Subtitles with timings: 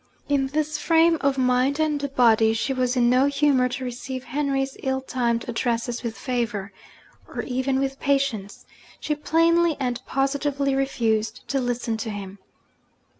[0.27, 4.75] In this frame of mind and body, she was in no humour to receive Henry's
[4.81, 6.73] ill timed addresses with favour,
[7.27, 8.65] or even with patience:
[8.99, 12.39] she plainly and positively refused to listen to him.